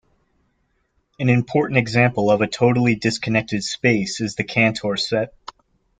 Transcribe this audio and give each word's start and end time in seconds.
An 1.19 1.29
important 1.29 1.77
example 1.77 2.31
of 2.31 2.41
a 2.41 2.47
totally 2.47 2.95
disconnected 2.95 3.63
space 3.63 4.19
is 4.19 4.33
the 4.33 4.43
Cantor 4.43 4.97
set. 4.97 5.31